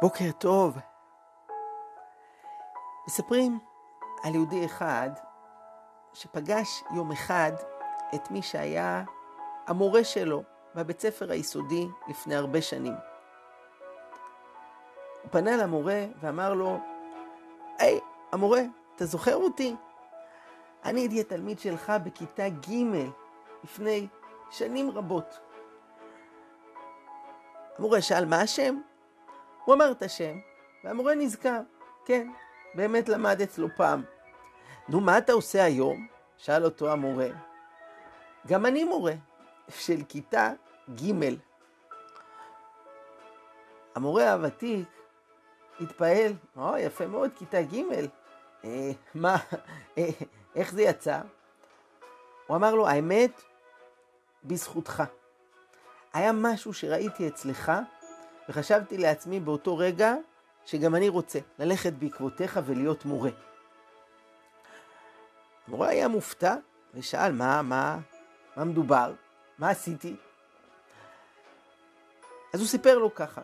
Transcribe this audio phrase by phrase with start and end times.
[0.00, 0.78] בוקר טוב.
[3.06, 3.58] מספרים
[4.22, 5.10] על יהודי אחד
[6.12, 7.52] שפגש יום אחד
[8.14, 9.04] את מי שהיה
[9.66, 10.42] המורה שלו
[10.74, 12.94] בבית ספר היסודי לפני הרבה שנים.
[15.22, 16.78] הוא פנה למורה ואמר לו,
[17.78, 18.00] היי,
[18.32, 18.60] המורה,
[18.96, 19.76] אתה זוכר אותי?
[20.84, 23.10] אני הייתי התלמיד שלך בכיתה ג'
[23.64, 24.08] לפני
[24.50, 25.40] שנים רבות.
[27.78, 28.80] המורה שאל מה השם?
[29.70, 30.38] הוא אמר את השם,
[30.84, 31.60] והמורה נזכר,
[32.04, 32.30] כן,
[32.74, 34.02] באמת למד אצלו פעם.
[34.88, 36.06] נו, מה אתה עושה היום?
[36.36, 37.28] שאל אותו המורה.
[38.46, 39.12] גם אני מורה,
[39.68, 40.52] של כיתה
[40.94, 41.34] ג'.
[43.94, 44.88] המורה הוותיק
[45.80, 47.76] התפעל, או, יפה מאוד, כיתה ג'.
[48.64, 49.36] אה, מה,
[49.98, 50.08] אה,
[50.54, 51.20] איך זה יצא?
[52.46, 53.42] הוא אמר לו, האמת,
[54.44, 55.02] בזכותך.
[56.12, 57.72] היה משהו שראיתי אצלך,
[58.50, 60.14] וחשבתי לעצמי באותו רגע
[60.66, 63.30] שגם אני רוצה ללכת בעקבותיך ולהיות מורה.
[65.66, 66.54] המורה היה מופתע
[66.94, 67.98] ושאל, מה, מה,
[68.56, 69.12] מה מדובר?
[69.58, 70.16] מה עשיתי?
[72.54, 73.40] אז הוא סיפר לו ככה.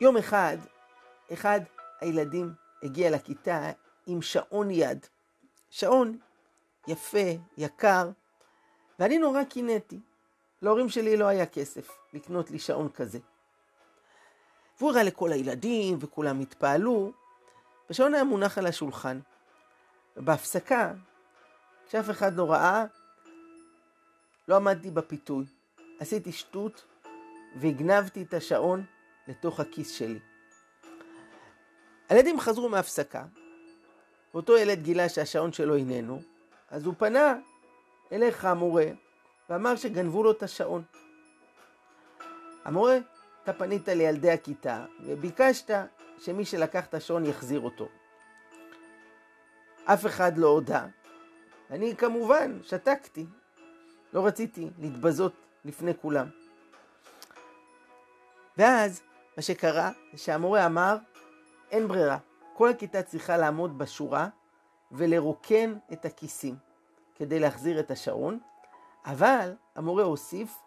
[0.00, 0.56] יום אחד,
[1.32, 1.60] אחד
[2.00, 3.70] הילדים הגיע לכיתה
[4.06, 5.06] עם שעון יד.
[5.70, 6.18] שעון
[6.86, 8.10] יפה, יקר,
[8.98, 10.00] ואני נורא קינאתי.
[10.62, 13.18] להורים שלי לא היה כסף לקנות לי שעון כזה.
[14.78, 17.12] והוא הראה לכל הילדים, וכולם התפעלו,
[17.88, 19.20] והשעון היה מונח על השולחן.
[20.16, 20.92] ובהפסקה,
[21.86, 22.84] כשאף אחד לא ראה,
[24.48, 25.44] לא עמדתי בפיתוי.
[26.00, 26.84] עשיתי שטות
[27.56, 28.84] והגנבתי את השעון
[29.28, 30.18] לתוך הכיס שלי.
[32.08, 33.24] הילדים חזרו מהפסקה,
[34.34, 36.20] ואותו ילד גילה שהשעון שלו איננו,
[36.70, 37.34] אז הוא פנה
[38.12, 38.86] אליך המורה
[39.50, 40.82] ואמר שגנבו לו את השעון.
[42.64, 42.98] המורה,
[43.42, 45.70] אתה פנית לילדי הכיתה וביקשת
[46.18, 47.88] שמי שלקח את השעון יחזיר אותו.
[49.84, 50.86] אף אחד לא הודה.
[51.70, 53.26] אני כמובן שתקתי.
[54.12, 55.32] לא רציתי להתבזות
[55.64, 56.26] לפני כולם.
[58.58, 59.02] ואז
[59.36, 60.96] מה שקרה זה שהמורה אמר,
[61.70, 62.18] אין ברירה,
[62.54, 64.28] כל הכיתה צריכה לעמוד בשורה
[64.92, 66.54] ולרוקן את הכיסים
[67.14, 68.38] כדי להחזיר את השעון,
[69.06, 70.58] אבל המורה הוסיף,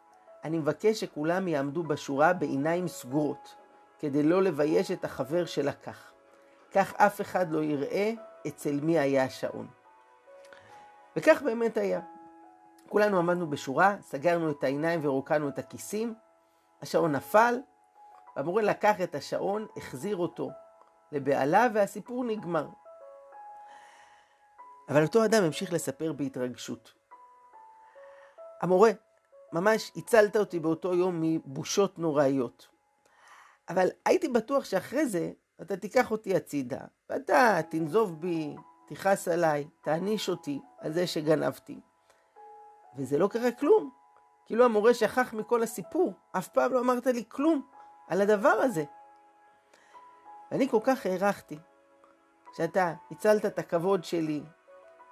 [0.44, 3.56] אני מבקש שכולם יעמדו בשורה בעיניים סגורות,
[4.00, 6.12] כדי לא לבייש את החבר שלקח.
[6.72, 8.12] כך אף אחד לא יראה
[8.48, 9.68] אצל מי היה השעון.
[11.16, 12.02] וכך באמת היה.
[12.90, 16.14] כולנו עמדנו בשורה, סגרנו את העיניים ורוקנו את הכיסים,
[16.82, 17.56] השעון נפל,
[18.36, 20.50] והמורה לקח את השעון, החזיר אותו
[21.12, 22.68] לבעלה, והסיפור נגמר.
[24.90, 26.94] אבל אותו אדם המשיך לספר בהתרגשות.
[28.64, 28.92] המורה,
[29.54, 32.68] ממש הצלת אותי באותו יום מבושות נוראיות.
[33.70, 35.32] אבל הייתי בטוח שאחרי זה
[35.62, 36.80] אתה תיקח אותי הצידה,
[37.10, 38.56] ואתה תנזוב בי,
[38.88, 41.80] תכעס עליי, תעניש אותי על זה שגנבתי.
[42.98, 43.92] וזה לא קרה כלום.
[44.46, 47.68] כאילו המורה שכח מכל הסיפור, אף פעם לא אמרת לי כלום
[48.08, 48.84] על הדבר הזה.
[50.52, 51.60] ואני כל כך הערכתי
[52.58, 54.44] שאתה הצלת את הכבוד שלי,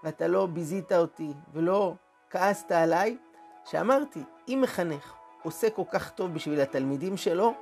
[0.04, 1.94] ואתה לא ביזית אותי ולא
[2.30, 3.18] כעסת עליי,
[3.66, 5.14] שאמרתי, אם מחנך
[5.44, 7.54] עושה כל כך טוב בשביל התלמידים שלו,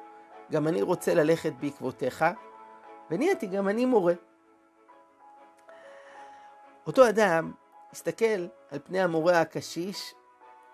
[0.51, 2.25] גם אני רוצה ללכת בעקבותיך,
[3.11, 4.13] ונהייתי גם אני מורה.
[6.87, 7.51] אותו אדם
[7.91, 10.13] הסתכל על פני המורה הקשיש,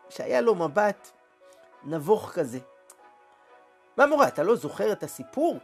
[0.10, 1.12] שהיה לו מבט
[1.84, 2.60] נבוך כזה.
[3.98, 5.58] מה מורה, אתה לא זוכר את הסיפור?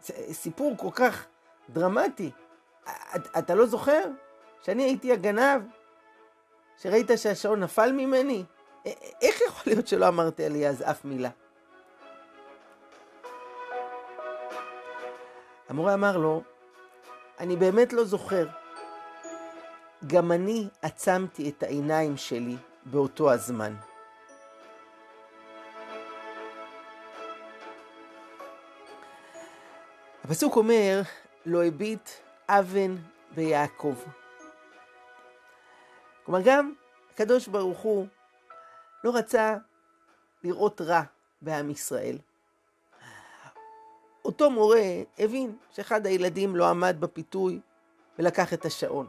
[0.00, 1.26] זה סיפור כל כך
[1.70, 2.30] דרמטי.
[3.38, 4.04] אתה לא זוכר
[4.62, 5.62] שאני הייתי הגנב?
[6.76, 8.44] שראית שהשעון נפל ממני?
[9.22, 11.30] איך יכול להיות שלא אמרתי לי אז אף מילה?
[15.68, 16.42] המורה אמר לו,
[17.38, 18.46] אני באמת לא זוכר.
[20.06, 23.74] גם אני עצמתי את העיניים שלי באותו הזמן.
[30.24, 31.00] הפסוק אומר,
[31.46, 32.10] לא הביט
[32.48, 32.96] אבן
[33.34, 33.94] ביעקב.
[36.24, 36.72] כלומר, גם
[37.14, 38.06] הקדוש ברוך הוא
[39.04, 39.56] לא רצה
[40.44, 41.02] לראות רע
[41.42, 42.18] בעם ישראל.
[44.24, 47.60] אותו מורה הבין שאחד הילדים לא עמד בפיתוי
[48.18, 49.06] ולקח את השעון.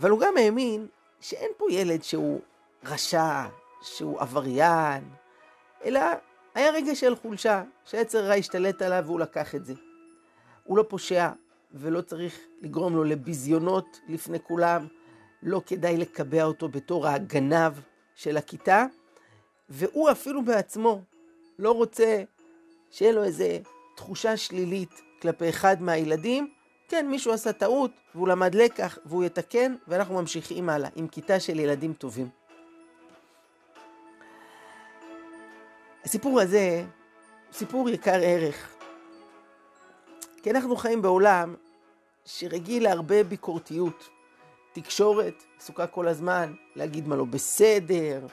[0.00, 0.86] אבל הוא גם האמין
[1.20, 2.40] שאין פה ילד שהוא
[2.84, 3.44] רשע,
[3.82, 5.10] שהוא עבריין,
[5.84, 6.00] אלא
[6.54, 9.74] היה רגע של חולשה, שיצר רע השתלט עליו והוא לקח את זה.
[10.64, 11.30] הוא לא פושע
[11.72, 14.86] ולא צריך לגרום לו לביזיונות לפני כולם,
[15.42, 17.72] לא כדאי לקבע אותו בתור הגנב
[18.16, 18.86] של הכיתה,
[19.68, 21.02] והוא אפילו בעצמו
[21.58, 22.22] לא רוצה
[22.90, 23.58] שיהיה לו איזה
[23.96, 26.52] תחושה שלילית כלפי אחד מהילדים,
[26.88, 31.60] כן, מישהו עשה טעות, והוא למד לקח, והוא יתקן, ואנחנו ממשיכים הלאה, עם כיתה של
[31.60, 32.28] ילדים טובים.
[36.04, 36.84] הסיפור הזה
[37.46, 38.76] הוא סיפור יקר ערך.
[40.42, 41.54] כי אנחנו חיים בעולם
[42.24, 44.08] שרגיל להרבה ביקורתיות.
[44.82, 48.26] תקשורת עסוקה כל הזמן להגיד מה לא בסדר,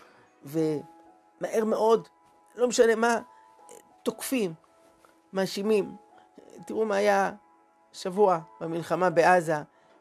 [0.43, 2.07] ומהר מאוד,
[2.55, 3.19] לא משנה מה,
[4.03, 4.53] תוקפים,
[5.33, 5.95] מאשימים.
[6.67, 7.31] תראו מה היה
[7.93, 9.55] שבוע במלחמה בעזה,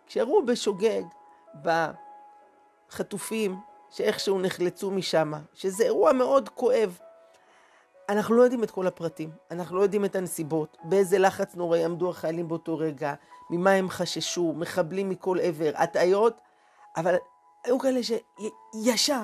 [0.06, 1.02] כשירו בשוגג
[2.90, 3.56] בחטופים
[3.90, 6.98] שאיכשהו נחלצו משם, שזה אירוע מאוד כואב.
[8.08, 12.10] אנחנו לא יודעים את כל הפרטים, אנחנו לא יודעים את הנסיבות, באיזה לחץ נוראי עמדו
[12.10, 13.14] החיילים באותו רגע,
[13.52, 16.40] ממה הם חששו, מחבלים מכל עבר, הטעיות,
[16.96, 17.14] אבל
[17.64, 19.22] היו כאלה שישר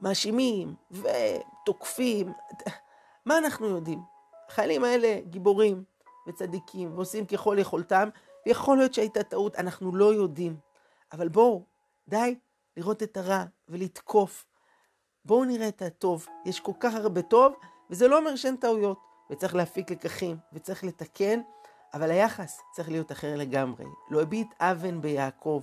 [0.00, 2.32] מאשימים ותוקפים.
[3.26, 4.02] מה אנחנו יודעים?
[4.48, 5.84] החיילים האלה גיבורים
[6.28, 8.08] וצדיקים ועושים ככל יכולתם,
[8.46, 10.56] ויכול להיות שהייתה טעות, אנחנו לא יודעים.
[11.12, 11.62] אבל בואו,
[12.08, 12.34] די
[12.76, 14.46] לראות את הרע ולתקוף.
[15.24, 16.26] בואו נראה את הטוב.
[16.44, 17.54] יש כל כך הרבה טוב,
[17.90, 18.98] וזה לא אומר שאין טעויות,
[19.30, 21.40] וצריך להפיק לקחים, וצריך לתקן,
[21.94, 23.84] אבל היחס צריך להיות אחר לגמרי.
[24.10, 25.62] לא הביט אבן ביעקב,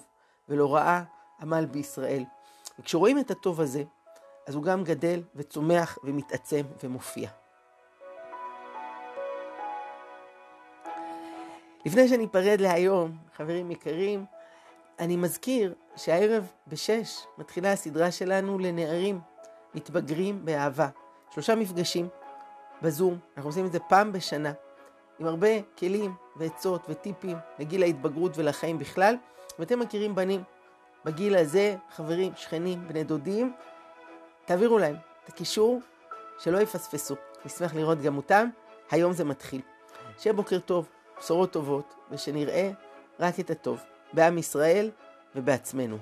[0.49, 1.03] ולא ראה
[1.41, 2.23] עמל בישראל.
[2.79, 3.83] וכשרואים את הטוב הזה,
[4.47, 7.29] אז הוא גם גדל וצומח ומתעצם ומופיע.
[11.85, 14.25] לפני שאני אפרד להיום, חברים יקרים,
[14.99, 19.19] אני מזכיר שהערב בשש מתחילה הסדרה שלנו לנערים
[19.75, 20.87] מתבגרים באהבה.
[21.29, 22.07] שלושה מפגשים
[22.81, 24.51] בזום, אנחנו עושים את זה פעם בשנה,
[25.21, 25.47] עם הרבה
[25.77, 29.15] כלים ועצות וטיפים לגיל ההתבגרות ולחיים בכלל.
[29.59, 30.43] ואתם מכירים בנים
[31.05, 33.53] בגיל הזה, חברים, שכנים, בני דודים,
[34.45, 35.81] תעבירו להם את הקישור,
[36.39, 37.15] שלא יפספסו.
[37.45, 38.49] נשמח לראות גם אותם.
[38.91, 39.61] היום זה מתחיל.
[40.17, 40.87] שיהיה בוקר טוב,
[41.19, 42.71] בשורות טובות, ושנראה
[43.19, 43.83] רק את הטוב,
[44.13, 44.91] בעם ישראל
[45.35, 45.97] ובעצמנו.